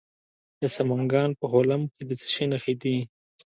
د 0.61 0.63
سمنګان 0.75 1.29
په 1.39 1.45
خلم 1.51 1.81
کې 1.93 2.01
د 2.09 2.11
څه 2.21 2.27
شي 2.33 2.45
نښې 2.51 2.73
دي؟ 2.81 2.97